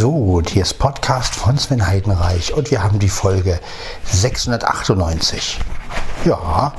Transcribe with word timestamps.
So, 0.00 0.40
hier 0.46 0.62
ist 0.62 0.78
Podcast 0.78 1.34
von 1.34 1.58
Sven 1.58 1.84
Heidenreich 1.84 2.54
und 2.54 2.70
wir 2.70 2.84
haben 2.84 3.00
die 3.00 3.08
Folge 3.08 3.58
698. 4.04 5.58
Ja, 6.24 6.72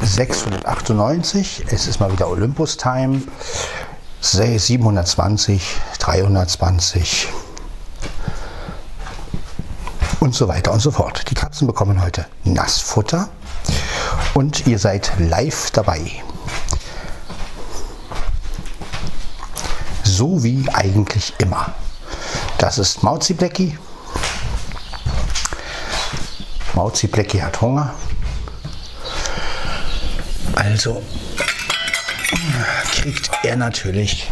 698, 0.00 1.64
es 1.66 1.88
ist 1.88 1.98
mal 1.98 2.12
wieder 2.12 2.28
Olympus 2.28 2.76
Time. 2.76 3.22
720, 4.20 5.60
320 5.98 7.28
und 10.20 10.32
so 10.32 10.46
weiter 10.46 10.70
und 10.70 10.78
so 10.78 10.92
fort. 10.92 11.28
Die 11.28 11.34
Katzen 11.34 11.66
bekommen 11.66 12.00
heute 12.00 12.24
Nassfutter 12.44 13.30
und 14.34 14.68
ihr 14.68 14.78
seid 14.78 15.10
live 15.18 15.72
dabei. 15.72 16.22
So 20.20 20.44
wie 20.44 20.68
eigentlich 20.74 21.32
immer. 21.38 21.72
Das 22.58 22.76
ist 22.76 23.02
Mauzi 23.02 23.32
Blecki. 23.32 23.78
Mauzi 26.74 27.06
Blecki 27.06 27.38
hat 27.38 27.58
Hunger. 27.62 27.94
Also 30.56 31.02
kriegt 32.92 33.30
er 33.44 33.56
natürlich 33.56 34.30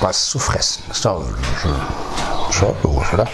was 0.00 0.30
zu 0.30 0.38
fressen. 0.38 0.84
Ist 0.90 1.04
doch 1.04 1.22
schon 2.50 2.74
los, 2.82 3.12
oder? 3.12 3.28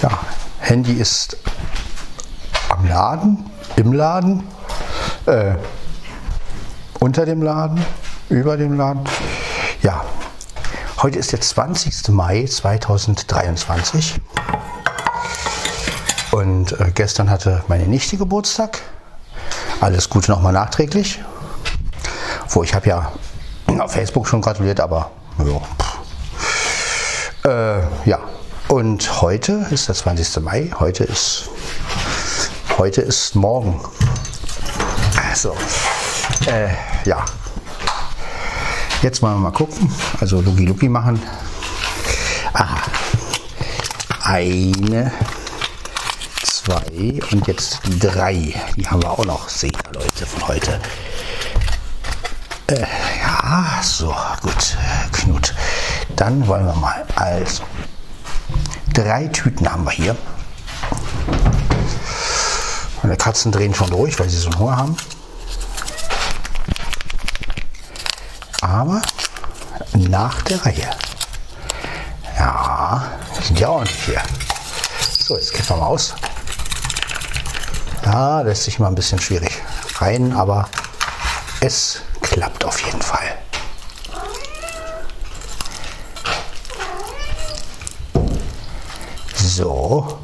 Ja, 0.00 0.18
Handy 0.60 0.94
ist 0.94 1.36
am 2.70 2.88
Laden, 2.88 3.50
im 3.76 3.92
Laden, 3.92 4.48
äh, 5.26 5.56
unter 7.00 7.26
dem 7.26 7.42
Laden, 7.42 7.84
über 8.30 8.56
dem 8.56 8.78
Laden. 8.78 9.04
Ja, 9.82 10.04
heute 11.02 11.18
ist 11.18 11.32
der 11.32 11.40
20. 11.40 12.10
Mai 12.10 12.46
2023 12.46 14.20
und 16.30 16.78
äh, 16.78 16.92
gestern 16.94 17.28
hatte 17.28 17.64
meine 17.66 17.88
Nichte 17.88 18.16
Geburtstag. 18.16 18.78
Alles 19.80 20.08
Gute 20.08 20.30
nochmal 20.30 20.52
nachträglich. 20.52 21.20
Wo 22.50 22.62
ich 22.62 22.74
habe 22.74 22.88
ja 22.88 23.10
auf 23.80 23.92
Facebook 23.92 24.28
schon 24.28 24.40
gratuliert, 24.40 24.78
aber 24.78 25.10
ja. 27.44 27.80
Äh, 27.80 28.08
ja. 28.08 28.20
Und 28.68 29.20
heute 29.20 29.66
ist 29.70 29.88
der 29.88 29.96
20. 29.96 30.44
Mai. 30.44 30.70
Heute 30.78 31.02
ist 31.02 31.50
heute 32.78 33.00
ist 33.00 33.34
morgen. 33.34 33.80
Also, 35.28 35.56
äh, 36.46 36.68
ja. 37.04 37.24
Jetzt 39.02 39.20
wollen 39.20 39.34
wir 39.34 39.40
mal 39.40 39.50
gucken. 39.50 39.92
Also 40.20 40.40
Lugi 40.40 40.64
Lugi 40.64 40.88
machen. 40.88 41.20
Aha. 42.52 42.82
Eine, 44.22 45.12
zwei 46.44 47.20
und 47.32 47.48
jetzt 47.48 47.80
drei. 47.98 48.54
Die 48.76 48.86
haben 48.86 49.02
wir 49.02 49.10
auch 49.10 49.24
noch. 49.24 49.48
Seht 49.48 49.76
ihr 49.76 49.92
Leute 50.00 50.24
von 50.24 50.46
heute. 50.46 50.80
Äh, 52.68 52.86
ja, 53.20 53.80
so, 53.82 54.14
gut. 54.40 54.78
Knut. 55.10 55.52
Dann 56.14 56.46
wollen 56.46 56.66
wir 56.66 56.76
mal. 56.76 57.04
Also, 57.16 57.64
drei 58.94 59.26
Tüten 59.26 59.68
haben 59.68 59.82
wir 59.84 59.90
hier. 59.90 60.16
Meine 63.02 63.16
Katzen 63.16 63.50
drehen 63.50 63.74
schon 63.74 63.90
durch, 63.90 64.20
weil 64.20 64.28
sie 64.28 64.38
so 64.38 64.50
einen 64.50 64.60
Hunger 64.60 64.76
haben. 64.76 64.96
Aber 68.62 69.02
nach 69.94 70.40
der 70.42 70.64
Reihe. 70.64 70.88
Ja, 72.38 73.02
sind 73.42 73.58
ja 73.58 73.68
ordentlich 73.68 74.04
hier. 74.04 74.22
So, 75.18 75.36
jetzt 75.36 75.52
kippen 75.52 75.70
wir 75.70 75.76
mal 75.78 75.86
aus. 75.86 76.14
Ja, 78.04 78.40
lässt 78.42 78.62
sich 78.64 78.78
mal 78.78 78.86
ein 78.86 78.94
bisschen 78.94 79.18
schwierig 79.18 79.60
rein, 79.98 80.32
aber 80.32 80.68
es 81.60 82.02
klappt 82.20 82.64
auf 82.64 82.80
jeden 82.82 83.02
Fall. 83.02 83.36
So. 89.34 90.21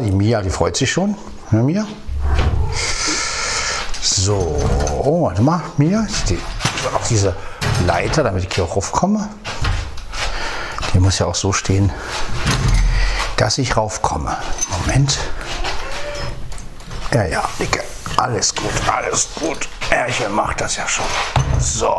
Die 0.00 0.10
Mia, 0.10 0.40
die 0.42 0.50
freut 0.50 0.76
sich 0.76 0.90
schon. 0.90 1.14
Ja, 1.50 1.58
Mia. 1.58 1.86
So, 4.00 4.56
oh, 5.02 5.24
warte 5.26 5.42
mal, 5.42 5.62
Mia, 5.76 6.06
die, 6.28 6.38
auf 6.94 7.08
diese 7.08 7.36
Leiter, 7.86 8.22
damit 8.22 8.44
ich 8.44 8.54
hier 8.54 8.64
auch 8.64 8.76
raufkomme. 8.76 9.28
Die 10.94 10.98
muss 10.98 11.18
ja 11.18 11.26
auch 11.26 11.34
so 11.34 11.52
stehen, 11.52 11.92
dass 13.36 13.58
ich 13.58 13.76
raufkomme. 13.76 14.36
Moment. 14.86 15.18
Ja, 17.12 17.24
ja, 17.24 17.44
Dicke. 17.58 17.82
Alles 18.16 18.54
gut, 18.54 18.72
alles 18.90 19.28
gut. 19.34 19.68
Erchen 19.90 20.32
macht 20.32 20.60
das 20.60 20.76
ja 20.76 20.88
schon. 20.88 21.04
So. 21.58 21.94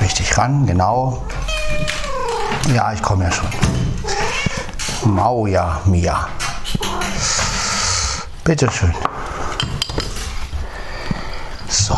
Richtig 0.00 0.36
ran, 0.38 0.66
genau. 0.66 1.26
Ja, 2.74 2.92
ich 2.92 3.02
komme 3.02 3.24
ja 3.24 3.32
schon. 3.32 3.48
Mauja 5.04 5.80
Mia. 5.84 6.28
Bitteschön. 8.44 8.94
So. 11.68 11.96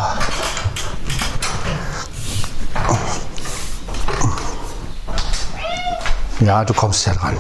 Ja, 6.41 6.65
du 6.65 6.75
kommst 6.75 7.07
ja 7.07 7.15
dran. 7.15 7.37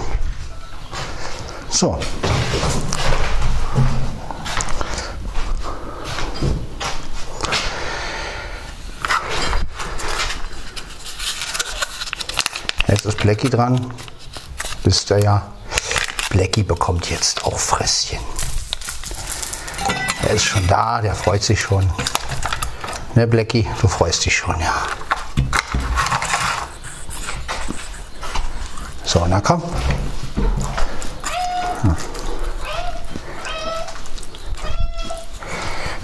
So. 1.71 1.99
Jetzt 12.87 13.07
ist 13.07 13.19
Blackie 13.19 13.51
dran. 13.51 13.93
Wisst 14.85 15.11
ihr 15.11 15.19
ja. 15.19 15.43
Blackie 16.31 16.63
bekommt 16.63 17.11
jetzt 17.11 17.45
auch 17.45 17.59
Fresschen. 17.59 18.19
Er 20.23 20.31
ist 20.31 20.45
schon 20.45 20.67
da, 20.67 21.01
der 21.01 21.15
freut 21.15 21.43
sich 21.43 21.61
schon. 21.61 21.89
Ne, 23.15 23.27
Blackie, 23.27 23.69
du 23.81 23.89
freust 23.89 24.25
dich 24.25 24.37
schon, 24.37 24.59
ja. 24.61 24.75
So, 29.05 29.27
na 29.27 29.41
komm. 29.41 29.63
Hm. 31.83 31.97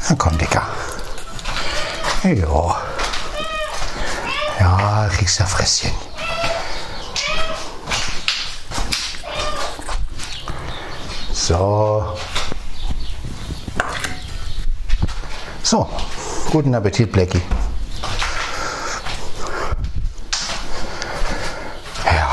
Na 0.08 0.14
komm, 0.16 0.36
Dicker. 0.36 0.66
Jo. 2.24 2.74
Ja, 4.60 5.08
kriegst 5.10 5.40
ja 5.40 5.46
Fresschen. 5.46 6.07
So. 11.48 12.04
So, 15.62 15.88
guten 16.50 16.74
Appetit, 16.74 17.10
Blackie. 17.10 17.40
Ja. 22.04 22.28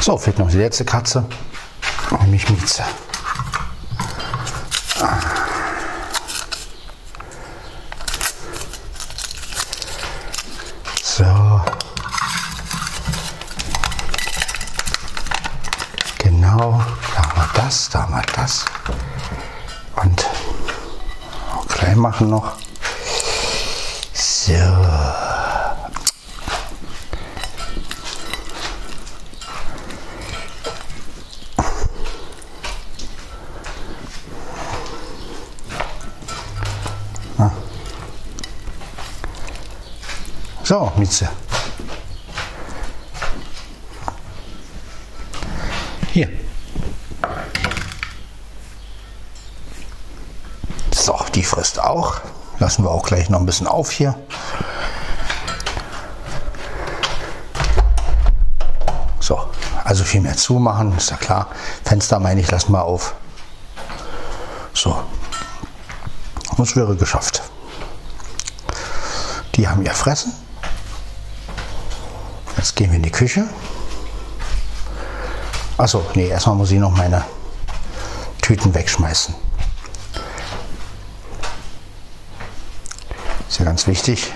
So, 0.00 0.16
fehlt 0.16 0.38
noch 0.38 0.50
die 0.50 0.58
letzte 0.58 0.84
Katze, 0.84 1.24
nämlich 2.20 2.48
Mieze. 2.48 2.84
So, 40.72 40.90
Mütze. 40.96 41.28
Hier. 46.14 46.30
So, 50.94 51.14
die 51.34 51.44
frisst 51.44 51.78
auch. 51.78 52.22
Lassen 52.58 52.84
wir 52.84 52.90
auch 52.90 53.02
gleich 53.02 53.28
noch 53.28 53.40
ein 53.40 53.44
bisschen 53.44 53.66
auf 53.66 53.90
hier. 53.90 54.14
So, 59.20 59.44
also 59.84 60.04
viel 60.04 60.22
mehr 60.22 60.38
zumachen, 60.38 60.96
ist 60.96 61.10
ja 61.10 61.18
klar. 61.18 61.48
Fenster 61.84 62.18
meine 62.18 62.40
ich, 62.40 62.50
lassen 62.50 62.72
wir 62.72 62.82
auf. 62.82 63.14
So, 64.72 65.02
und 66.56 66.66
es 66.66 66.74
wäre 66.76 66.96
geschafft. 66.96 67.42
Die 69.56 69.68
haben 69.68 69.84
ihr 69.84 69.92
Fressen. 69.92 70.41
Jetzt 72.72 72.78
gehen 72.78 72.90
wir 72.90 72.96
in 72.96 73.02
die 73.02 73.10
Küche. 73.10 73.44
Achso, 75.76 76.06
nee, 76.14 76.28
erstmal 76.28 76.56
muss 76.56 76.70
ich 76.70 76.78
noch 76.78 76.96
meine 76.96 77.22
Tüten 78.40 78.74
wegschmeißen. 78.74 79.34
Ist 83.46 83.58
ja 83.58 83.66
ganz 83.66 83.86
wichtig. 83.86 84.32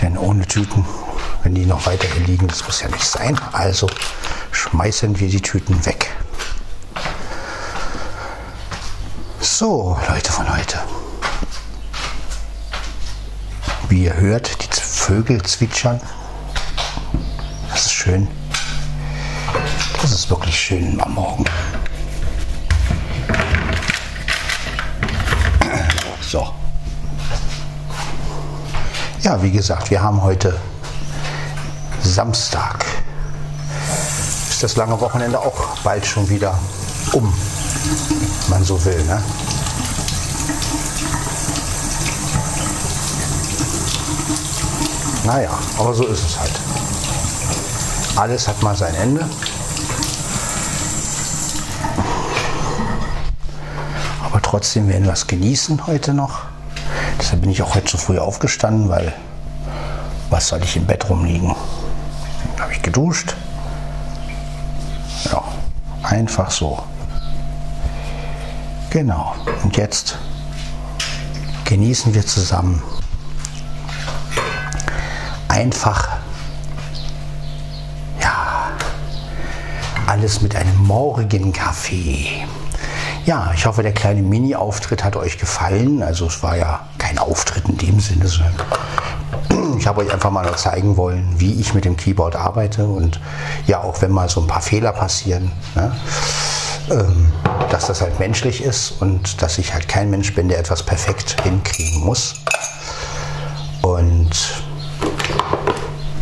Denn 0.00 0.18
ohne 0.18 0.44
Tüten, 0.44 0.84
wenn 1.44 1.54
die 1.54 1.64
noch 1.64 1.86
weiter 1.86 2.08
hier 2.08 2.26
liegen, 2.26 2.48
das 2.48 2.64
muss 2.64 2.80
ja 2.80 2.88
nicht 2.88 3.04
sein. 3.04 3.38
Also 3.52 3.88
schmeißen 4.50 5.20
wir 5.20 5.28
die 5.28 5.42
Tüten 5.42 5.86
weg. 5.86 6.10
So, 9.38 9.96
Leute 10.08 10.32
von 10.32 10.52
heute. 10.52 10.80
Wie 13.88 14.06
ihr 14.06 14.16
hört, 14.16 14.60
die 14.60 14.80
Vögel 14.80 15.40
zwitschern. 15.42 16.00
Schön. 18.02 18.26
Das 20.00 20.10
ist 20.10 20.28
wirklich 20.28 20.58
schön 20.58 21.00
am 21.00 21.14
Morgen. 21.14 21.44
So. 26.20 26.52
Ja, 29.20 29.40
wie 29.40 29.52
gesagt, 29.52 29.88
wir 29.92 30.02
haben 30.02 30.20
heute 30.20 30.60
Samstag. 32.02 32.84
Ist 34.50 34.64
das 34.64 34.74
lange 34.74 35.00
Wochenende 35.00 35.38
auch 35.38 35.78
bald 35.84 36.04
schon 36.04 36.28
wieder 36.28 36.58
um, 37.12 37.32
wenn 37.82 38.50
man 38.50 38.64
so 38.64 38.84
will. 38.84 39.00
Ne? 39.04 39.22
Naja, 45.22 45.56
aber 45.78 45.94
so 45.94 46.04
ist 46.08 46.26
es 46.26 46.36
halt. 46.36 46.71
Alles 48.16 48.46
hat 48.46 48.62
mal 48.62 48.76
sein 48.76 48.94
Ende. 48.94 49.26
Aber 54.22 54.42
trotzdem 54.42 54.88
werden 54.88 55.04
wir 55.04 55.12
es 55.12 55.26
genießen 55.26 55.86
heute 55.86 56.12
noch. 56.12 56.40
Deshalb 57.18 57.40
bin 57.40 57.50
ich 57.50 57.62
auch 57.62 57.74
heute 57.74 57.88
so 57.88 57.98
früh 57.98 58.18
aufgestanden, 58.18 58.88
weil 58.88 59.14
was 60.28 60.48
soll 60.48 60.62
ich 60.62 60.76
im 60.76 60.86
Bett 60.86 61.08
rumliegen? 61.08 61.54
Dann 62.56 62.64
habe 62.64 62.72
ich 62.72 62.82
geduscht. 62.82 63.34
Ja, 65.24 65.42
einfach 66.02 66.50
so. 66.50 66.82
Genau. 68.90 69.34
Und 69.62 69.76
jetzt 69.78 70.18
genießen 71.64 72.12
wir 72.12 72.26
zusammen 72.26 72.82
einfach 75.48 76.08
alles 80.12 80.42
mit 80.42 80.54
einem 80.54 80.76
morgigen 80.76 81.54
Kaffee. 81.54 82.46
Ja, 83.24 83.50
ich 83.54 83.64
hoffe, 83.64 83.82
der 83.82 83.94
kleine 83.94 84.20
Mini-Auftritt 84.20 85.04
hat 85.04 85.16
euch 85.16 85.38
gefallen. 85.38 86.02
Also 86.02 86.26
es 86.26 86.42
war 86.42 86.54
ja 86.54 86.80
kein 86.98 87.16
Auftritt 87.16 87.66
in 87.66 87.78
dem 87.78 87.98
Sinne, 87.98 88.28
sondern 88.28 88.52
ich 89.78 89.86
habe 89.86 90.02
euch 90.02 90.12
einfach 90.12 90.30
mal 90.30 90.54
zeigen 90.54 90.98
wollen, 90.98 91.32
wie 91.38 91.58
ich 91.58 91.72
mit 91.72 91.86
dem 91.86 91.96
Keyboard 91.96 92.36
arbeite 92.36 92.84
und 92.84 93.22
ja, 93.66 93.80
auch 93.82 94.02
wenn 94.02 94.10
mal 94.10 94.28
so 94.28 94.42
ein 94.42 94.46
paar 94.46 94.60
Fehler 94.60 94.92
passieren, 94.92 95.50
ne, 95.76 95.96
ähm, 96.90 97.32
dass 97.70 97.86
das 97.86 98.02
halt 98.02 98.18
menschlich 98.20 98.62
ist 98.62 99.00
und 99.00 99.40
dass 99.40 99.56
ich 99.56 99.72
halt 99.72 99.88
kein 99.88 100.10
Mensch 100.10 100.34
bin, 100.34 100.48
der 100.48 100.58
etwas 100.58 100.82
perfekt 100.82 101.40
hinkriegen 101.42 102.04
muss. 102.04 102.34
Und 103.80 104.36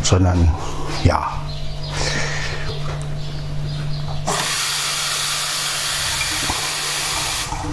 sondern 0.04 0.48
ja. 1.02 1.39
So. 7.62 7.68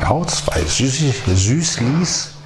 Genau, 0.00 0.24
zwei 0.24 0.64
Süßi 0.64 1.12
Süßlis. 1.26 2.41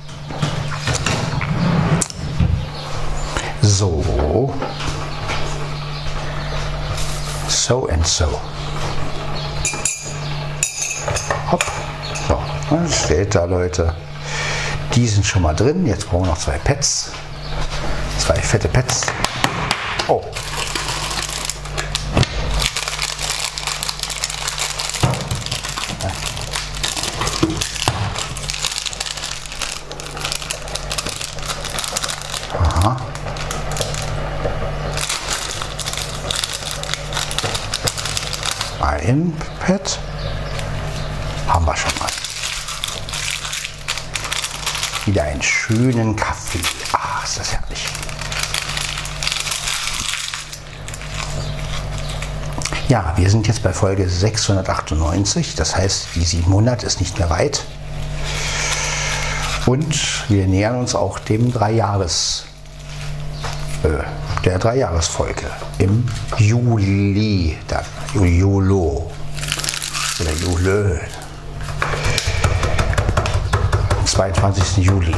So. 3.79 4.03
So 7.47 7.89
and 7.89 8.07
so. 8.07 8.25
Hopp. 11.53 11.63
So, 12.27 12.39
dann 12.71 12.91
steht 12.91 13.35
da, 13.35 13.45
Leute. 13.45 13.95
Die 14.95 15.07
sind 15.07 15.27
schon 15.27 15.43
mal 15.43 15.53
drin. 15.53 15.87
Jetzt 15.87 16.09
brauchen 16.09 16.23
wir 16.23 16.29
noch 16.29 16.39
zwei 16.39 16.57
Pads. 16.57 17.11
Zwei 18.19 18.37
fette 18.37 18.69
Pads. 18.69 19.03
Ein 39.07 39.33
Pad 39.65 40.01
haben 41.47 41.65
wir 41.65 41.77
schon 41.77 41.93
mal. 42.01 42.09
Wieder 45.05 45.23
einen 45.23 45.43
schönen 45.43 46.17
Kaffee. 46.17 46.59
Ah, 46.93 47.23
ist 47.23 47.39
das 47.39 47.53
herrlich. 47.53 47.87
Ja, 52.89 53.13
wir 53.17 53.31
sind 53.31 53.47
jetzt 53.47 53.63
bei 53.63 53.73
Folge 53.73 54.09
698. 54.09 55.55
Das 55.55 55.77
heißt, 55.77 56.09
die 56.17 56.25
700 56.25 56.83
ist 56.83 56.99
nicht 56.99 57.17
mehr 57.17 57.31
weit. 57.31 57.65
Und 59.67 60.29
wir 60.29 60.49
nähern 60.49 60.81
uns 60.81 60.97
auch 60.97 61.21
dem 61.21 61.53
Dreijahres, 61.53 62.45
äh, 63.85 64.03
der 64.45 64.59
Dreijahresfolge 64.59 65.47
im 65.79 66.09
Juli, 66.39 67.57
dann 67.69 67.85
Julo 68.15 69.11
oder 70.21 70.33
Jule, 70.33 71.01
22. 74.05 74.79
Juli. 74.79 75.15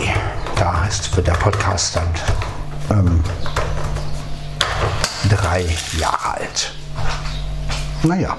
Da 0.56 0.86
ist, 0.86 1.14
wird 1.14 1.26
der 1.28 1.34
Podcast 1.34 1.96
dann 1.96 2.98
ähm, 2.98 3.22
drei 5.28 5.66
Jahre 5.98 6.30
alt. 6.34 6.72
Naja, 8.02 8.36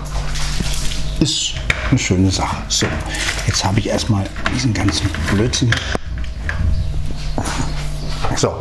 ist 1.19 1.53
eine 1.89 1.99
schöne 1.99 2.31
Sache. 2.31 2.57
So, 2.67 2.87
jetzt 3.47 3.63
habe 3.63 3.79
ich 3.79 3.87
erstmal 3.87 4.25
diesen 4.53 4.73
ganzen 4.73 5.09
Blödsinn. 5.31 5.73
So, 8.35 8.53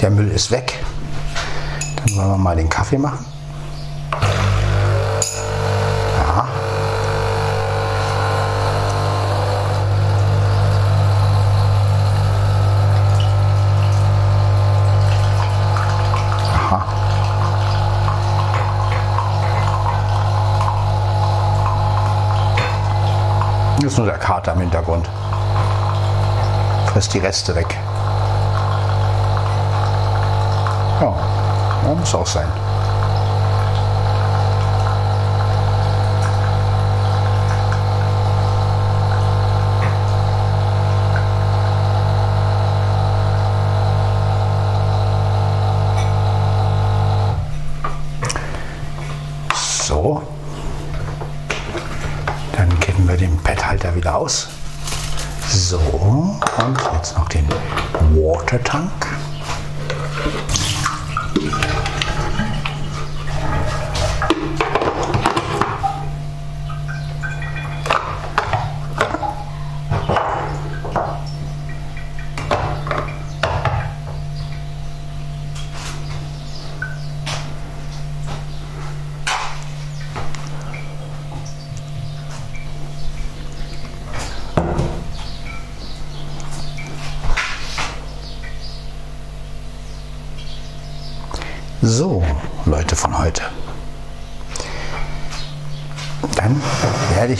der 0.00 0.10
Müll 0.10 0.30
ist 0.30 0.50
weg. 0.50 0.82
Dann 1.96 2.16
wollen 2.16 2.30
wir 2.30 2.38
mal 2.38 2.56
den 2.56 2.68
Kaffee 2.68 2.98
machen. 2.98 3.31
Ist 23.84 23.98
nur 23.98 24.06
der 24.06 24.18
Kater 24.18 24.52
im 24.52 24.60
Hintergrund. 24.60 25.08
Frisst 26.86 27.14
die 27.14 27.18
Reste 27.18 27.54
weg. 27.54 27.76
Ja, 31.00 31.14
ja 31.86 31.94
muss 31.94 32.14
auch 32.14 32.26
sein. 32.26 32.46
Kippen 53.02 53.08
wir 53.08 53.16
den 53.16 53.36
Padhalter 53.38 53.94
wieder 53.96 54.14
aus. 54.14 54.48
So, 55.48 55.78
und 55.78 56.76
jetzt 56.94 57.16
noch 57.16 57.28
den 57.28 57.48
Watertank. 58.14 59.11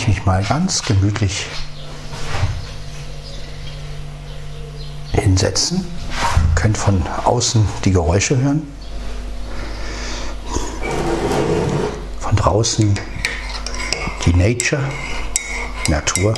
Ich 0.02 0.08
mich 0.08 0.24
mal 0.24 0.42
ganz 0.42 0.82
gemütlich 0.82 1.46
hinsetzen. 5.12 5.86
Könnt 6.56 6.76
von 6.76 7.06
außen 7.24 7.64
die 7.84 7.92
Geräusche 7.92 8.36
hören. 8.36 8.66
Von 12.18 12.34
draußen 12.34 12.98
die 14.26 14.34
Nature, 14.34 14.82
Natur. 15.88 16.34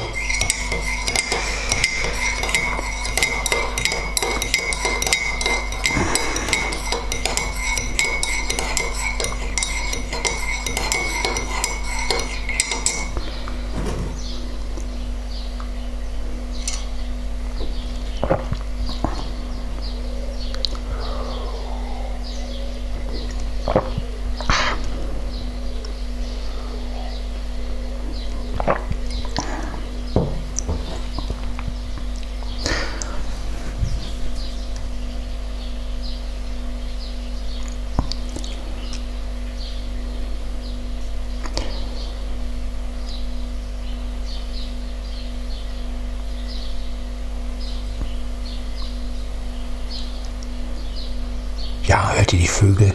Ja, 51.87 52.13
hört 52.13 52.33
ihr 52.33 52.39
die 52.39 52.49
Vögel 52.49 52.95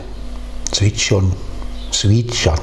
zwitschern, 0.71 1.31
zwitschern. 1.91 2.59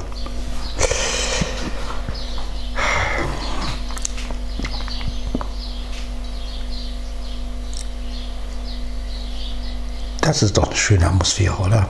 Das 10.21 10.43
ist 10.43 10.57
doch 10.57 10.67
eine 10.67 10.77
schöne 10.77 11.07
Atmosphäre, 11.07 11.57
oder? 11.59 11.89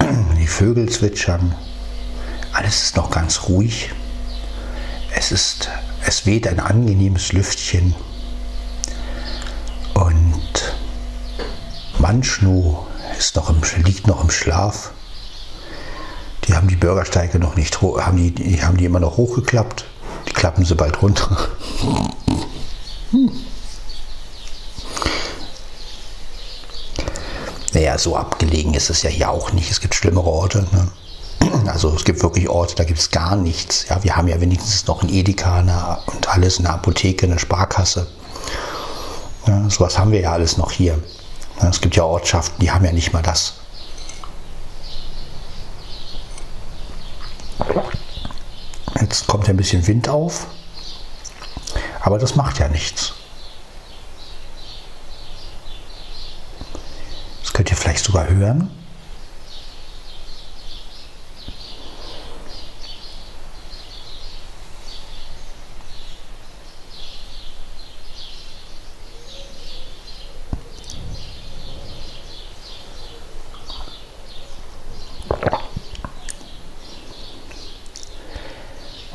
Die 0.36 0.48
Vögel 0.48 0.88
zwitschern. 0.88 1.54
Alles 2.52 2.82
ist 2.82 2.96
noch 2.96 3.12
ganz 3.12 3.42
ruhig. 3.48 3.90
Es 5.14 5.30
ist, 5.30 5.70
es 6.04 6.26
weht 6.26 6.48
ein 6.48 6.58
angenehmes 6.58 7.32
Lüftchen. 7.32 7.94
Und 9.94 10.74
Manschnu 11.98 12.85
ist 13.18 13.36
noch 13.36 13.50
im, 13.50 13.60
liegt 13.84 14.06
noch 14.06 14.22
im 14.22 14.30
Schlaf. 14.30 14.92
Die 16.44 16.54
haben 16.54 16.68
die 16.68 16.76
Bürgersteige 16.76 17.38
noch 17.38 17.56
nicht 17.56 17.80
haben 17.82 18.16
die, 18.16 18.30
die 18.30 18.62
haben 18.62 18.76
die 18.76 18.84
immer 18.84 19.00
noch 19.00 19.16
hochgeklappt. 19.16 19.84
Die 20.28 20.32
klappen 20.32 20.64
sie 20.64 20.74
bald 20.74 21.02
runter. 21.02 21.48
Hm. 23.10 23.30
Naja, 27.72 27.98
so 27.98 28.16
abgelegen 28.16 28.74
ist 28.74 28.90
es 28.90 29.02
ja 29.02 29.10
hier 29.10 29.30
auch 29.30 29.52
nicht. 29.52 29.70
Es 29.70 29.80
gibt 29.80 29.94
schlimmere 29.94 30.26
Orte. 30.26 30.66
Ne? 30.72 30.88
Also 31.66 31.94
es 31.94 32.04
gibt 32.04 32.22
wirklich 32.22 32.48
Orte, 32.48 32.74
da 32.74 32.84
gibt 32.84 32.98
es 32.98 33.10
gar 33.10 33.36
nichts. 33.36 33.86
Ja, 33.88 34.02
wir 34.02 34.16
haben 34.16 34.28
ja 34.28 34.40
wenigstens 34.40 34.86
noch 34.86 35.02
ein 35.02 35.08
Edeka 35.08 35.56
eine, 35.56 35.98
und 36.06 36.28
alles, 36.28 36.58
eine 36.58 36.70
Apotheke, 36.70 37.26
eine 37.26 37.38
Sparkasse. 37.38 38.06
Ja, 39.46 39.68
sowas 39.68 39.98
haben 39.98 40.12
wir 40.12 40.20
ja 40.20 40.32
alles 40.32 40.56
noch 40.56 40.72
hier. 40.72 40.98
Es 41.60 41.80
gibt 41.80 41.96
ja 41.96 42.04
Ortschaften, 42.04 42.60
die 42.60 42.70
haben 42.70 42.84
ja 42.84 42.92
nicht 42.92 43.12
mal 43.12 43.22
das. 43.22 43.54
Jetzt 49.00 49.26
kommt 49.26 49.48
ein 49.48 49.56
bisschen 49.56 49.86
Wind 49.86 50.08
auf, 50.08 50.46
aber 52.00 52.18
das 52.18 52.34
macht 52.34 52.58
ja 52.58 52.68
nichts. 52.68 53.12
Das 57.42 57.52
könnt 57.52 57.70
ihr 57.70 57.76
vielleicht 57.76 58.04
sogar 58.04 58.28
hören. 58.28 58.70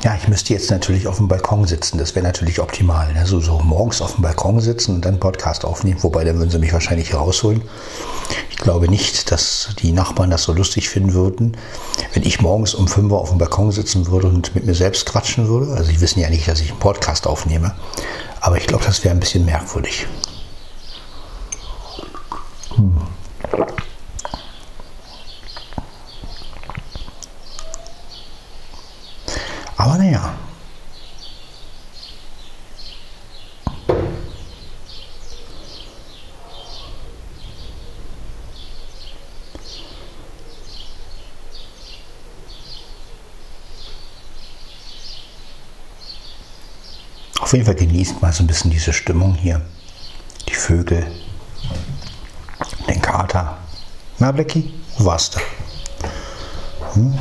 Ja, 0.03 0.15
ich 0.15 0.27
müsste 0.41 0.53
jetzt 0.53 0.71
natürlich 0.71 1.07
auf 1.07 1.17
dem 1.17 1.27
Balkon 1.27 1.67
sitzen. 1.67 1.99
Das 1.99 2.15
wäre 2.15 2.25
natürlich 2.25 2.59
optimal. 2.59 3.13
Ne? 3.13 3.27
So, 3.27 3.39
so 3.39 3.59
morgens 3.59 4.01
auf 4.01 4.15
dem 4.15 4.23
Balkon 4.23 4.59
sitzen 4.59 4.95
und 4.95 5.05
dann 5.05 5.19
Podcast 5.19 5.65
aufnehmen. 5.65 6.01
Wobei, 6.01 6.23
dann 6.23 6.39
würden 6.39 6.49
sie 6.49 6.57
mich 6.57 6.73
wahrscheinlich 6.73 7.13
rausholen. 7.13 7.61
Ich 8.49 8.57
glaube 8.57 8.89
nicht, 8.89 9.31
dass 9.31 9.69
die 9.77 9.91
Nachbarn 9.91 10.31
das 10.31 10.41
so 10.41 10.53
lustig 10.53 10.89
finden 10.89 11.13
würden, 11.13 11.55
wenn 12.13 12.23
ich 12.23 12.41
morgens 12.41 12.73
um 12.73 12.87
5 12.87 13.11
Uhr 13.11 13.19
auf 13.19 13.29
dem 13.29 13.37
Balkon 13.37 13.71
sitzen 13.71 14.07
würde 14.07 14.29
und 14.29 14.55
mit 14.55 14.65
mir 14.65 14.73
selbst 14.73 15.05
quatschen 15.05 15.47
würde. 15.47 15.73
Also, 15.73 15.91
die 15.91 16.01
wissen 16.01 16.19
ja 16.19 16.29
nicht, 16.31 16.47
dass 16.47 16.59
ich 16.59 16.71
einen 16.71 16.79
Podcast 16.79 17.27
aufnehme. 17.27 17.75
Aber 18.39 18.57
ich 18.57 18.65
glaube, 18.65 18.83
das 18.83 19.03
wäre 19.03 19.13
ein 19.13 19.19
bisschen 19.19 19.45
merkwürdig. 19.45 20.07
Hm. 22.77 22.97
Aber 29.81 29.97
naja. 29.97 30.31
Auf 47.51 47.53
jeden 47.53 47.65
Fall 47.65 47.75
genießt 47.75 48.21
mal 48.21 48.31
so 48.31 48.43
ein 48.43 48.47
bisschen 48.47 48.71
diese 48.71 48.93
Stimmung 48.93 49.35
hier. 49.35 49.61
Die 50.47 50.53
Vögel, 50.53 51.05
den 52.87 53.01
Kater. 53.01 53.57
Na, 54.19 54.31
Blackie, 54.31 54.73
wo 54.97 55.03
warst 55.03 55.35
du? 55.35 55.39
Hm? 56.93 57.19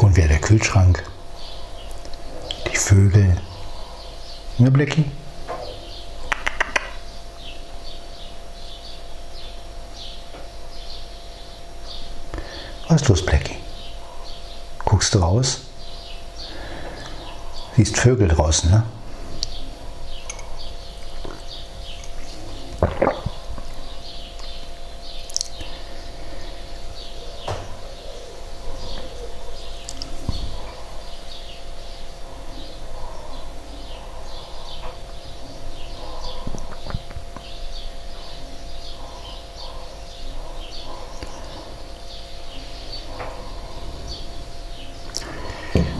Hintergrund 0.00 0.16
wäre 0.16 0.28
der 0.28 0.40
Kühlschrank, 0.40 1.02
die 2.72 2.76
Vögel. 2.76 3.36
Ne, 4.56 4.70
Blackie? 4.70 5.04
Was 12.88 13.02
ist 13.02 13.08
los, 13.08 13.26
Blackie? 13.26 13.56
Guckst 14.86 15.14
du 15.14 15.18
raus? 15.18 15.60
Siehst 17.76 17.98
Vögel 17.98 18.28
draußen, 18.28 18.70
ne? 18.70 18.84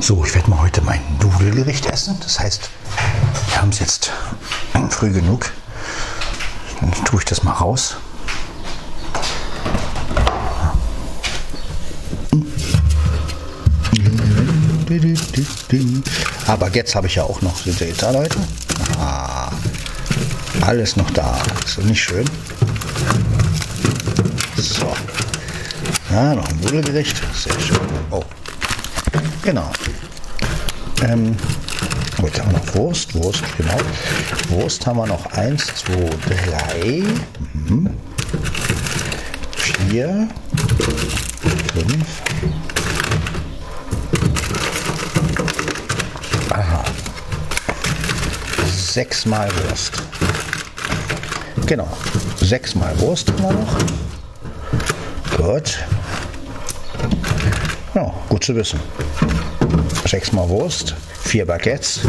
So, 0.00 0.24
ich 0.24 0.34
werde 0.34 0.50
mal 0.50 0.60
heute 0.60 0.80
mein 0.82 1.00
Nudelgericht 1.22 1.86
essen. 1.86 2.16
Das 2.20 2.40
heißt, 2.40 2.68
wir 3.48 3.60
haben 3.60 3.68
es 3.68 3.78
jetzt 3.78 4.10
früh 4.90 5.12
genug. 5.12 5.50
Dann 6.80 6.92
tue 7.04 7.20
ich 7.20 7.24
das 7.26 7.42
mal 7.42 7.52
raus. 7.52 7.96
Aber 16.46 16.68
jetzt 16.70 16.94
habe 16.94 17.06
ich 17.06 17.14
ja 17.14 17.22
auch 17.22 17.40
noch, 17.42 17.56
seht 17.62 17.80
ihr 17.80 17.94
da, 17.94 18.10
Leute? 18.10 18.36
Ah, 18.98 19.50
alles 20.62 20.96
noch 20.96 21.10
da. 21.10 21.38
Ist 21.64 21.78
doch 21.78 21.84
nicht 21.84 22.02
schön? 22.02 22.24
So. 24.56 24.92
Ja, 26.10 26.34
noch 26.34 26.48
ein 26.48 26.60
Nudelgericht. 26.60 27.22
Sehr 27.34 27.58
schön. 27.60 27.78
Oh. 28.10 28.24
Genau. 29.42 29.70
Ähm, 31.02 31.36
gut, 32.20 32.38
haben 32.38 32.52
wir 32.52 32.58
noch 32.58 32.74
Wurst, 32.74 33.14
Wurst, 33.14 33.42
genau. 33.56 33.78
Wurst 34.48 34.86
haben 34.86 34.98
wir 34.98 35.06
noch 35.06 35.26
1, 35.32 35.66
2, 35.66 36.10
3, 36.74 37.02
4, 39.88 40.28
5. 41.74 42.06
Aha. 46.50 46.84
Sechsmal 48.66 49.48
Wurst. 49.64 50.02
Genau. 51.66 51.88
Sechsmal 52.36 52.98
Wurst 53.00 53.30
haben 53.30 53.42
wir 53.42 53.52
noch. 53.52 53.78
Gut. 55.36 55.78
Gut 58.30 58.44
zu 58.44 58.54
wissen. 58.54 58.80
Sechsmal 60.06 60.48
Wurst, 60.48 60.94
vier 61.20 61.44
Baguettes 61.46 62.00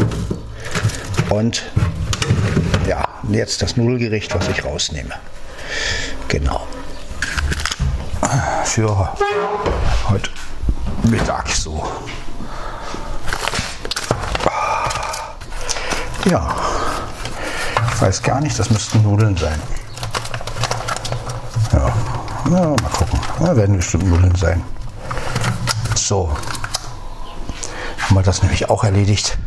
und 1.30 1.64
ja, 2.86 3.04
jetzt 3.28 3.60
das 3.60 3.76
Nudelgericht, 3.76 4.32
was 4.34 4.48
ich 4.48 4.64
rausnehme. 4.64 5.14
Genau. 6.28 6.66
Für 8.64 9.12
heute 10.08 10.30
Mittag 11.02 11.48
so. 11.48 11.86
Ja, 16.24 16.54
ich 17.94 18.00
weiß 18.00 18.22
gar 18.22 18.40
nicht, 18.40 18.56
das 18.56 18.70
müssten 18.70 19.02
Nudeln 19.02 19.36
sein. 19.36 19.60
Ja, 21.72 21.92
ja 22.48 22.66
mal 22.68 22.90
gucken. 22.92 23.18
Ja, 23.40 23.56
werden 23.56 23.76
bestimmt 23.76 24.06
Nudeln 24.08 24.36
sein. 24.36 24.62
So. 26.12 26.28
Haben 28.02 28.16
wir 28.16 28.22
das 28.22 28.42
nämlich 28.42 28.68
auch 28.68 28.84
erledigt. 28.84 29.38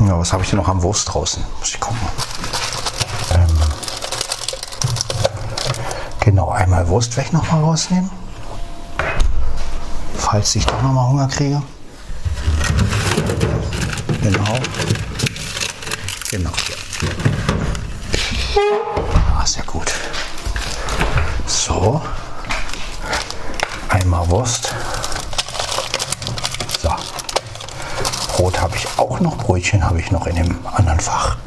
Ja, 0.00 0.18
was 0.18 0.32
habe 0.32 0.42
ich 0.42 0.50
denn 0.50 0.58
noch 0.58 0.66
am 0.66 0.82
Wurst 0.82 1.14
draußen? 1.14 1.44
Muss 1.60 1.68
ich 1.68 1.78
gucken. 1.78 2.00
Ähm, 3.32 3.46
genau, 6.18 6.50
einmal 6.50 6.88
Wurst 6.88 7.16
ich 7.16 7.30
noch 7.30 7.48
mal 7.52 7.60
rausnehmen. 7.60 8.10
Falls 10.16 10.56
ich 10.56 10.66
doch 10.66 10.82
noch 10.82 10.90
mal 10.90 11.08
Hunger 11.08 11.28
kriege. 11.28 11.62
Genau. 14.20 14.58
Genau. 16.32 16.50
Ah, 19.36 19.46
sehr 19.46 19.62
gut. 19.62 19.92
So. 21.46 22.02
Wurst. 24.38 24.72
So. 26.80 26.90
Brot 28.28 28.60
habe 28.60 28.76
ich 28.76 28.86
auch 28.96 29.18
noch, 29.18 29.36
Brötchen 29.36 29.84
habe 29.84 29.98
ich 29.98 30.12
noch 30.12 30.28
in 30.28 30.36
dem 30.36 30.64
anderen 30.64 31.00
Fach. 31.00 31.38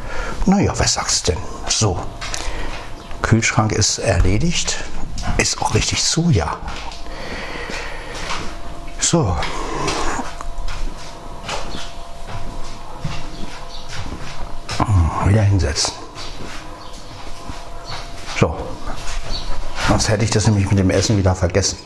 Naja, 0.45 0.73
was 0.75 0.95
sagst 0.95 1.29
du 1.29 1.31
denn? 1.31 1.41
So. 1.69 1.97
Kühlschrank 3.21 3.71
ist 3.71 3.99
erledigt. 3.99 4.83
Ist 5.37 5.61
auch 5.61 5.73
richtig 5.73 6.03
zu, 6.03 6.31
ja. 6.31 6.57
So. 8.99 9.37
Hm, 14.79 15.29
Wieder 15.29 15.43
hinsetzen. 15.43 15.93
So. 18.37 18.53
Sonst 19.87 20.09
hätte 20.09 20.25
ich 20.25 20.31
das 20.31 20.45
nämlich 20.45 20.69
mit 20.69 20.77
dem 20.77 20.89
Essen 20.89 21.17
wieder 21.17 21.35
vergessen. 21.35 21.77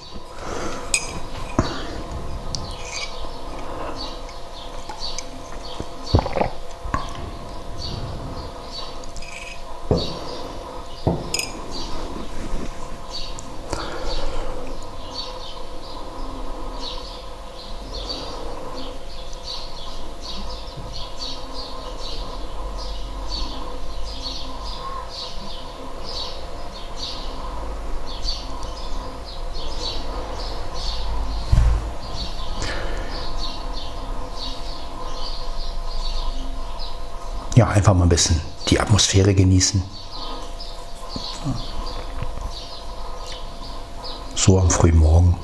Einfach 37.75 37.93
mal 37.93 38.03
ein 38.03 38.09
bisschen 38.09 38.39
die 38.69 38.79
Atmosphäre 38.79 39.35
genießen. 39.35 39.83
So 44.33 44.59
am 44.59 44.69
frühen 44.69 44.97
Morgen. 44.97 45.35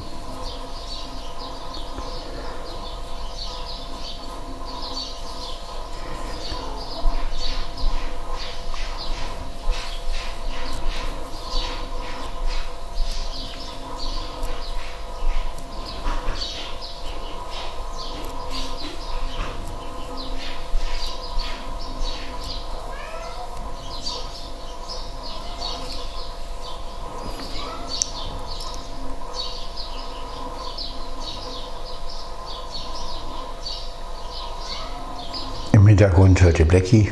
Im 35.74 35.88
Hintergrund 35.88 36.42
hört 36.42 36.60
ihr 36.60 36.68
Blackie. 36.68 37.12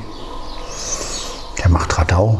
Der 1.58 1.70
macht 1.70 1.98
Radau. 1.98 2.40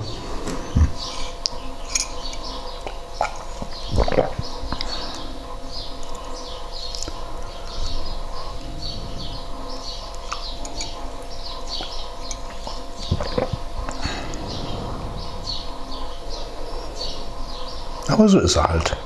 Aber 18.10 18.28
so 18.28 18.40
ist 18.40 18.58
er 18.58 18.64
halt. 18.66 18.98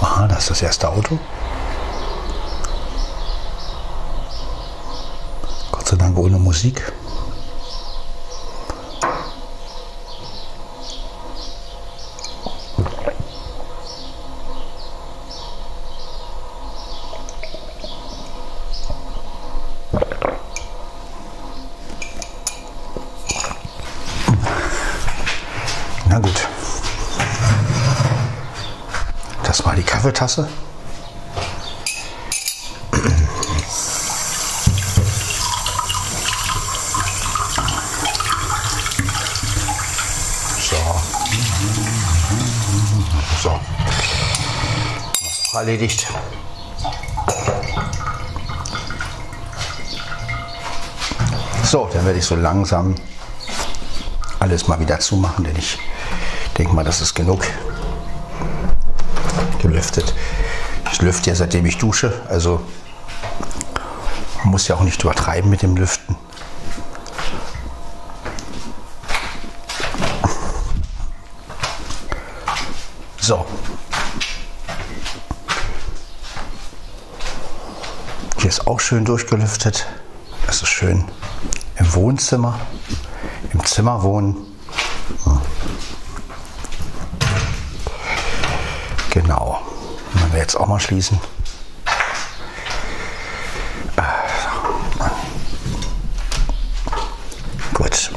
Ah, 0.00 0.26
erste 0.62 0.88
Auto. 0.88 1.18
Gott 5.70 5.88
sei 5.88 5.96
Dank 5.96 6.16
ohne 6.16 6.38
Musik. 6.38 6.92
Na 26.08 26.18
gut. 26.18 26.48
Das 29.44 29.64
war 29.64 29.74
die 29.74 29.82
Kaffeetasse. 30.02 30.48
So. 40.58 40.76
So. 43.40 43.60
Erledigt. 45.56 46.08
So, 51.62 51.88
dann 51.92 52.04
werde 52.04 52.18
ich 52.18 52.24
so 52.24 52.34
langsam 52.34 52.96
alles 54.40 54.66
mal 54.66 54.80
wieder 54.80 54.98
zumachen, 54.98 55.44
denn 55.44 55.54
ich 55.56 55.78
denke 56.58 56.74
mal, 56.74 56.82
das 56.82 57.00
ist 57.00 57.14
genug 57.14 57.46
gelüftet. 59.62 60.12
Ich 60.91 60.91
lüfte 61.02 61.30
ja 61.30 61.36
seitdem 61.36 61.66
ich 61.66 61.78
dusche, 61.78 62.12
also 62.28 62.60
muss 64.44 64.68
ja 64.68 64.76
auch 64.76 64.82
nicht 64.82 65.02
übertreiben 65.02 65.50
mit 65.50 65.62
dem 65.62 65.76
Lüften. 65.76 66.16
So. 73.20 73.46
Hier 78.38 78.48
ist 78.48 78.66
auch 78.66 78.80
schön 78.80 79.04
durchgelüftet. 79.04 79.86
Das 80.46 80.62
ist 80.62 80.68
schön 80.68 81.04
im 81.76 81.94
Wohnzimmer, 81.94 82.58
im 83.52 83.64
Zimmer 83.64 84.02
wohnen. 84.02 84.36
Genau. 89.10 89.71
Auch 90.62 90.68
mal 90.68 90.78
schließen. 90.78 91.18
Gut. 97.74 98.12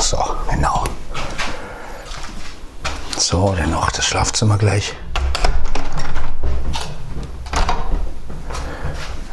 So, 0.00 0.18
genau. 0.50 0.84
So, 3.16 3.54
dann 3.56 3.70
noch 3.70 3.90
das 3.90 4.04
Schlafzimmer 4.04 4.58
gleich. 4.58 4.94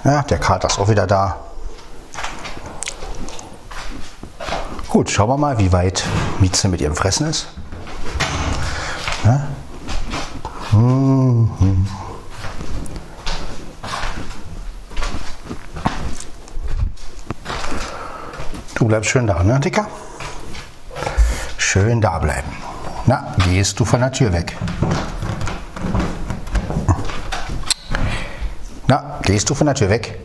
Ja, 0.05 0.21
der 0.21 0.39
Kater 0.39 0.69
ist 0.69 0.79
auch 0.79 0.87
wieder 0.87 1.05
da. 1.05 1.46
Gut, 4.97 5.11
schauen 5.11 5.29
wir 5.29 5.37
mal, 5.37 5.59
wie 5.59 5.71
weit 5.71 6.03
Mieze 6.39 6.67
mit 6.69 6.81
ihrem 6.81 6.95
Fressen 6.95 7.27
ist. 7.27 7.45
Ja? 9.23 9.47
Mhm. 10.71 11.85
Du 18.73 18.85
bleibst 18.87 19.11
schön 19.11 19.27
da, 19.27 19.43
ne, 19.43 19.59
Dicker? 19.59 19.85
Schön 21.59 22.01
da 22.01 22.17
bleiben. 22.17 22.51
Na, 23.05 23.35
gehst 23.45 23.79
du 23.79 23.85
von 23.85 23.99
der 23.99 24.11
Tür 24.11 24.33
weg? 24.33 24.57
Na, 28.87 29.19
gehst 29.21 29.47
du 29.47 29.53
von 29.53 29.67
der 29.67 29.75
Tür 29.75 29.91
weg? 29.91 30.17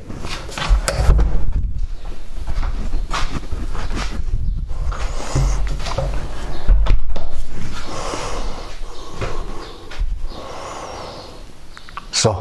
So, 12.22 12.36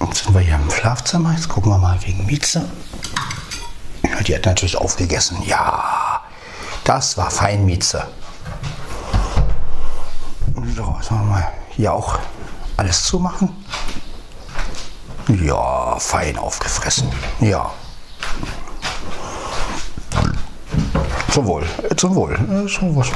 jetzt 0.00 0.24
sind 0.24 0.32
wir 0.32 0.40
hier 0.40 0.54
im 0.54 0.70
Schlafzimmer. 0.70 1.32
Jetzt 1.32 1.50
gucken 1.50 1.70
wir 1.70 1.76
wegen 2.02 2.26
Mieze. 2.26 2.68
Ja, 4.02 4.20
die 4.22 4.34
hat 4.34 4.46
natürlich 4.46 4.76
aufgegessen. 4.76 5.42
Ja, 5.46 6.22
das 6.84 7.16
war 7.16 7.30
fein 7.30 7.64
Mieze. 7.64 8.06
So, 10.74 10.96
sollen 11.00 11.20
wir 11.20 11.24
mal 11.24 11.52
hier 11.70 11.92
auch 11.92 12.18
alles 12.76 13.04
zumachen? 13.04 13.54
Ja, 15.28 15.96
fein 15.98 16.38
aufgefressen. 16.38 17.10
Ja. 17.40 17.70
Zum 21.32 21.46
Wohl. 21.46 21.64
äh, 21.88 21.94
Zum 21.96 22.14
Wohl. 22.14 22.34
Äh, 22.34 22.66
So, 22.68 22.96
was. 22.96 23.08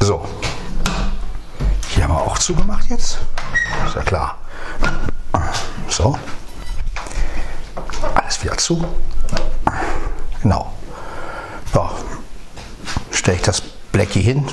so. 0.00 0.24
Hier 1.88 2.04
haben 2.04 2.12
wir 2.14 2.20
auch 2.20 2.38
zugemacht 2.38 2.84
jetzt. 2.90 3.18
Ist 3.86 3.94
ja 3.96 4.02
klar. 4.02 4.38
So. 5.96 6.14
Alles 8.14 8.44
wieder 8.44 8.58
zu. 8.58 8.84
Genau. 10.42 10.70
Ja. 11.72 11.90
Stelle 13.10 13.38
ich 13.38 13.42
das 13.42 13.62
Blackie 13.92 14.20
hin. 14.20 14.46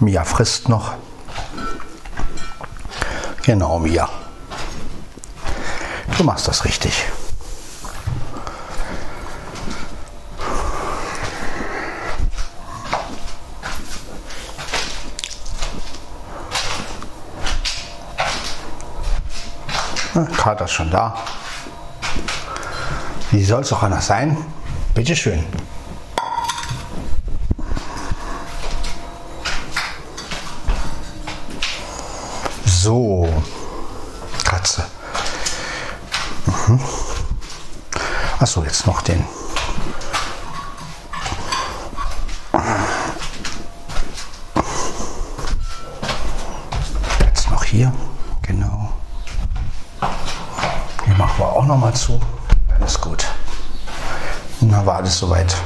Mia 0.00 0.24
frisst 0.24 0.68
noch. 0.68 0.94
Genau, 3.44 3.78
Mia. 3.78 4.08
Du 6.18 6.24
machst 6.24 6.48
das 6.48 6.64
richtig. 6.64 6.92
Kater 20.42 20.66
schon 20.66 20.90
da. 20.90 21.14
Wie 23.30 23.44
soll 23.44 23.60
es 23.60 23.72
auch 23.72 23.84
anders 23.84 24.08
sein? 24.08 24.36
Bitte 24.92 25.14
schön. 25.14 25.44
So, 32.64 33.32
Katze. 34.42 34.84
Mhm. 36.46 36.80
Achso, 38.40 38.64
jetzt 38.64 38.84
noch 38.84 39.00
den. 39.02 39.24
Jetzt 47.20 47.48
noch 47.48 47.62
hier, 47.62 47.92
genau. 48.42 48.92
Machen 51.32 51.44
wir 51.44 51.52
auch 51.56 51.64
noch 51.64 51.78
mal 51.78 51.94
zu. 51.94 52.20
Dann 52.68 52.82
ist 52.82 53.00
gut. 53.00 53.24
Na, 54.60 54.84
war 54.84 54.96
alles 54.96 55.16
soweit 55.16 55.56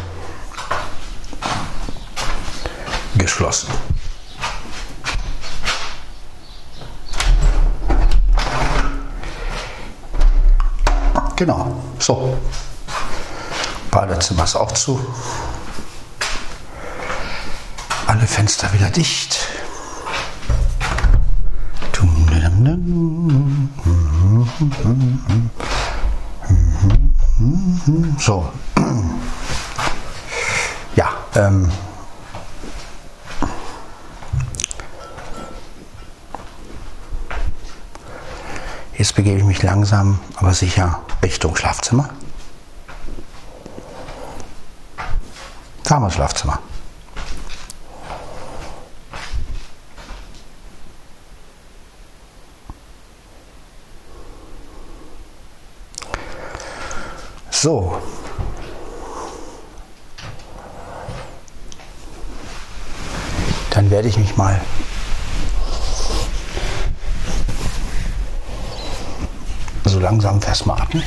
geschlossen. 3.17 3.69
Genau, 11.35 11.83
so. 11.99 12.39
Badezimmer 13.91 14.45
ist 14.45 14.55
auch 14.55 14.71
zu. 14.71 15.05
Alle 18.07 18.27
Fenster 18.29 18.73
wieder 18.73 18.91
dicht. 18.91 19.49
Dum, 21.91 22.29
dum, 22.31 23.71
dum. 24.83 25.06
So. 28.27 28.45
Ja, 30.97 31.11
ähm. 31.37 31.71
Jetzt 38.97 39.15
begebe 39.15 39.39
ich 39.39 39.45
mich 39.45 39.63
langsam, 39.63 40.19
aber 40.35 40.55
sicher 40.55 41.03
Richtung 41.23 41.55
Schlafzimmer. 41.55 42.11
Haben 45.89 46.05
wir 46.05 46.11
Schlafzimmer. 46.11 46.59
So. 57.53 58.03
Dann 63.77 63.91
werde 63.91 64.09
ich 64.09 64.17
mich 64.17 64.35
mal 64.39 64.59
so 69.85 70.01
langsam 70.01 70.41
festmachen. 70.41 71.03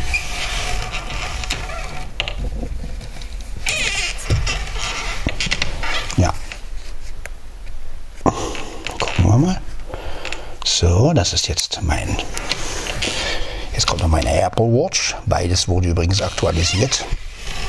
Ja. 6.17 6.31
Gucken 8.23 9.25
wir 9.25 9.37
mal. 9.37 9.61
So, 10.63 11.11
das 11.13 11.33
ist 11.33 11.47
jetzt 11.47 11.81
mein 11.81 12.17
Jetzt 13.73 13.87
kommt 13.87 14.01
noch 14.01 14.09
meine 14.09 14.41
Apple 14.43 14.65
Watch. 14.65 15.15
Beides 15.25 15.67
wurde 15.67 15.87
übrigens 15.87 16.21
aktualisiert. 16.21 17.03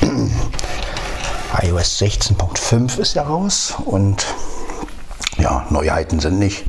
iOS 1.63 1.99
16.5 1.99 2.99
ist 2.99 3.15
ja 3.15 3.23
raus 3.23 3.73
und 3.83 4.27
Neuheiten 5.71 6.19
sind 6.19 6.39
nicht. 6.39 6.65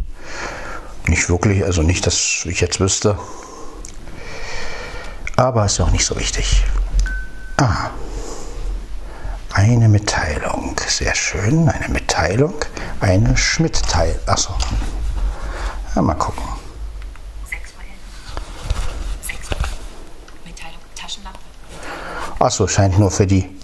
Nicht 1.07 1.29
wirklich, 1.29 1.65
also 1.65 1.83
nicht, 1.83 2.07
dass 2.07 2.45
ich 2.45 2.61
jetzt 2.61 2.81
wüsste. 2.81 3.19
Aber 5.37 5.65
ist 5.65 5.81
auch 5.81 5.91
nicht 5.91 6.05
so 6.05 6.17
wichtig. 6.17 6.65
Ah, 7.57 7.91
eine 9.53 9.89
Mitteilung. 9.89 10.77
Sehr 10.87 11.15
schön, 11.15 11.69
eine 11.69 11.89
Mitteilung. 11.89 12.55
Eine 13.01 13.37
Schmidt-Teil. 13.37 14.19
Achso. 14.27 14.55
Ja, 15.95 16.03
mal 16.03 16.15
gucken. 16.15 16.43
Achso, 22.39 22.67
scheint 22.67 22.99
nur 22.99 23.11
für 23.11 23.27
die. 23.27 23.62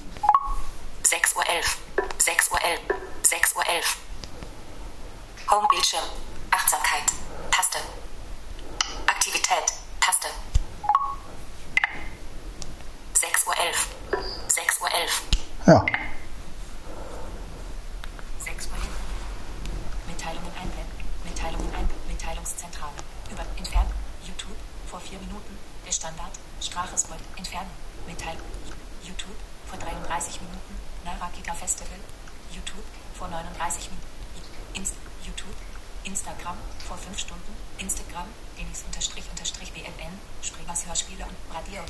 Denis 38.79 38.85
unterstrich 38.85 39.25
unterstrich 39.31 39.73
BLN. 39.73 40.13
Spreewers 40.43 40.87
Hörspiele 40.87 41.25
und 41.25 41.55
Radio. 41.55 41.81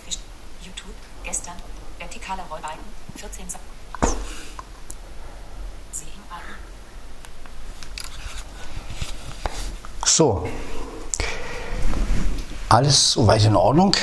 YouTube. 0.63 0.95
Gestern. 1.25 1.55
Vertikaler 1.99 2.45
Rollbalken. 2.51 2.85
14 3.17 3.51
Sa 3.51 3.59
Sehen 5.93 6.23
Alten. 6.31 6.55
So. 10.05 10.49
Alles 12.69 13.13
soweit 13.13 13.45
in 13.45 13.57
Ordnung. 13.57 13.95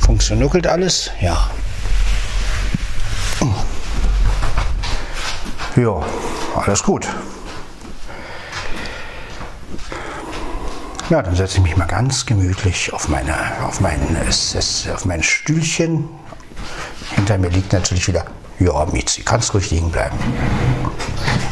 Funktioniert 0.00 0.66
alles? 0.66 1.10
Ja. 1.20 1.50
Ja, 5.76 6.02
alles 6.56 6.82
gut. 6.82 7.06
Ja, 11.10 11.22
dann 11.22 11.34
setze 11.34 11.56
ich 11.56 11.62
mich 11.62 11.74
mal 11.74 11.86
ganz 11.86 12.26
gemütlich 12.26 12.92
auf, 12.92 13.08
meine, 13.08 13.34
auf, 13.66 13.80
mein, 13.80 13.98
auf 14.94 15.04
mein 15.06 15.22
Stühlchen. 15.22 16.06
Hinter 17.14 17.38
mir 17.38 17.48
liegt 17.48 17.72
natürlich 17.72 18.06
wieder, 18.08 18.24
ja, 18.58 18.84
Mizi, 18.92 19.22
kannst 19.22 19.54
ruhig 19.54 19.70
liegen 19.70 19.90
bleiben. 19.90 20.18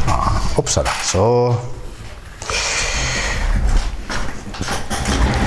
Ah, 0.08 0.32
upsala, 0.56 0.90
so. 1.02 1.56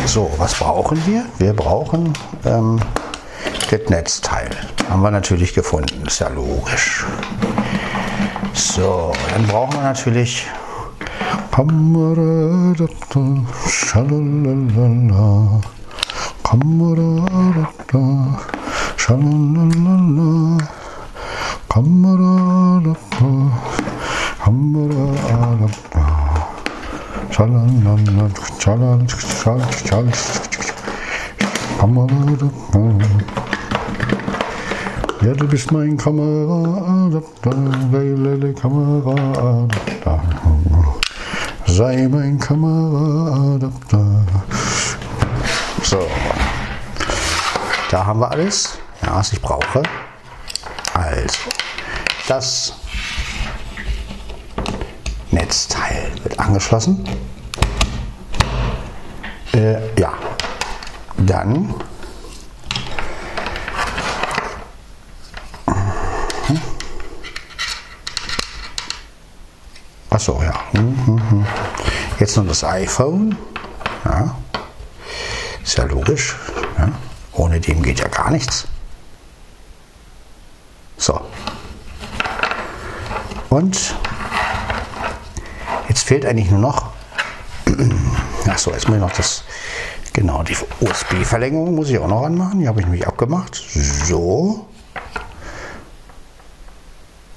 So, 0.08 0.34
was 0.38 0.56
brauchen 0.56 1.06
wir? 1.06 1.26
Wir 1.38 1.54
brauchen 1.54 2.14
ähm, 2.46 2.80
das 3.70 3.90
Netzteil. 3.90 4.50
Haben 4.90 5.04
wir 5.04 5.12
natürlich 5.12 5.54
gefunden, 5.54 6.08
ist 6.08 6.18
ja 6.18 6.30
logisch. 6.30 7.06
So, 8.56 9.14
dann 9.32 9.46
brauchen 9.46 9.74
wir 9.74 9.84
natürlich 9.84 10.48
Kameraadapter, 11.60 13.44
schalalala, 13.68 15.60
Kameraadapter, 16.48 18.00
schalalala, 18.96 20.30
Kameraadapter, 21.68 23.36
Kameraadapter, 24.40 26.08
schalalala, 27.30 28.26
schalal, 28.62 29.02
schal, 29.10 29.60
schal, 29.84 30.08
Kameraadapter. 31.78 32.88
Ja, 35.24 35.34
du 35.34 35.46
bist 35.46 35.74
mein 35.74 35.98
Kameraadapter, 35.98 37.52
Lele 37.92 38.54
Kameraadapter. 38.54 40.19
Sei 41.72 42.08
mein 42.10 42.38
Kameraadapter. 42.40 44.26
So. 45.84 46.08
Da 47.92 48.06
haben 48.06 48.20
wir 48.20 48.32
alles, 48.32 48.78
was 49.02 49.32
ich 49.32 49.42
brauche. 49.42 49.84
Also, 50.94 51.38
das 52.28 52.74
Netzteil 55.32 56.12
wird 56.24 56.40
angeschlossen. 56.40 57.08
Äh, 59.54 59.78
ja. 59.98 60.14
Dann 61.18 61.74
Achso, 70.10 70.42
ja. 70.44 70.54
Mhm. 70.74 71.19
Jetzt 72.20 72.36
noch 72.36 72.46
das 72.46 72.66
iPhone. 72.66 73.38
Ja. 74.04 74.36
Ist 75.64 75.78
ja 75.78 75.86
logisch. 75.86 76.36
Ja. 76.78 76.90
Ohne 77.32 77.62
dem 77.62 77.82
geht 77.82 78.00
ja 78.00 78.10
gar 78.10 78.30
nichts. 78.30 78.68
So. 80.98 81.22
Und 83.50 83.96
jetzt 85.88 86.04
fehlt 86.04 86.26
eigentlich 86.26 86.52
nur 86.52 86.60
noch. 86.60 86.92
Achso, 88.48 88.72
jetzt 88.72 88.88
muss 88.88 88.98
ich 88.98 89.02
noch 89.02 89.14
das. 89.14 89.44
Genau, 90.12 90.44
die 90.44 90.58
USB-Verlängerung 90.82 91.76
muss 91.76 91.90
ich 91.90 92.00
auch 92.00 92.08
noch 92.08 92.24
anmachen. 92.24 92.60
Die 92.60 92.68
habe 92.68 92.82
ich 92.82 92.86
nämlich 92.86 93.08
abgemacht. 93.08 93.56
So. 93.56 94.68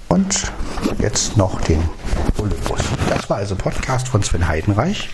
Und 0.08 0.52
jetzt 0.98 1.36
noch 1.36 1.60
den. 1.60 1.88
Das 3.22 3.30
war 3.30 3.36
also 3.36 3.54
Podcast 3.54 4.08
von 4.08 4.20
Sven 4.24 4.48
Heidenreich. 4.48 5.08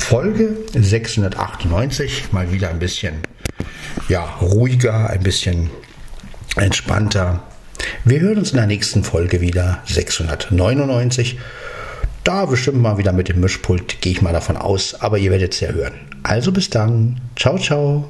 Folge 0.00 0.56
698. 0.74 2.32
Mal 2.32 2.50
wieder 2.50 2.68
ein 2.68 2.80
bisschen 2.80 3.18
ja, 4.08 4.24
ruhiger, 4.40 5.08
ein 5.08 5.22
bisschen 5.22 5.70
entspannter. 6.56 7.44
Wir 8.04 8.18
hören 8.18 8.38
uns 8.38 8.50
in 8.50 8.56
der 8.56 8.66
nächsten 8.66 9.04
Folge 9.04 9.40
wieder. 9.40 9.84
699. 9.86 11.38
Da 12.24 12.46
bestimmt 12.46 12.82
mal 12.82 12.98
wieder 12.98 13.12
mit 13.12 13.28
dem 13.28 13.38
Mischpult, 13.38 14.00
gehe 14.00 14.10
ich 14.10 14.20
mal 14.20 14.32
davon 14.32 14.56
aus. 14.56 15.00
Aber 15.00 15.18
ihr 15.18 15.30
werdet 15.30 15.54
es 15.54 15.60
ja 15.60 15.68
hören. 15.68 15.94
Also 16.24 16.50
bis 16.50 16.70
dann. 16.70 17.20
Ciao, 17.36 17.56
ciao. 17.56 18.00